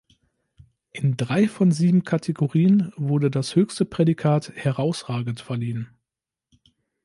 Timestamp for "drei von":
1.15-1.71